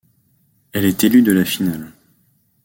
[0.73, 1.91] Elle est élue de la finale.